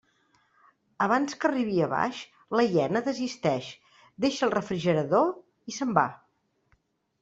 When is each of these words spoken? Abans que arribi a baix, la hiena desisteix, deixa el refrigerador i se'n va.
Abans 1.07 1.35
que 1.43 1.47
arribi 1.49 1.77
a 1.89 1.91
baix, 1.91 2.23
la 2.61 2.67
hiena 2.71 3.05
desisteix, 3.11 3.71
deixa 4.27 4.49
el 4.51 4.57
refrigerador 4.59 5.33
i 5.75 5.81
se'n 5.81 5.99
va. 6.03 6.13